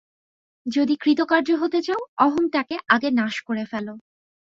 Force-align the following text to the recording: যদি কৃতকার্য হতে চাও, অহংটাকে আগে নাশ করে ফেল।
যদি 0.65 0.93
কৃতকার্য 0.95 1.49
হতে 1.55 1.79
চাও, 1.81 2.01
অহংটাকে 2.17 2.75
আগে 2.87 3.09
নাশ 3.11 3.35
করে 3.41 3.63
ফেল। 3.65 3.87